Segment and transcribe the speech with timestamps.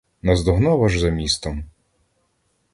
[0.21, 1.63] Наздогнав аж за містом.